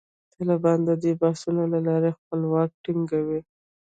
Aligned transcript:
طالبان 0.35 0.79
د 0.87 0.89
دې 1.03 1.11
بحثونو 1.21 1.63
له 1.73 1.79
لارې 1.87 2.11
خپل 2.17 2.39
واک 2.51 2.71
ټینګوي. 2.83 3.39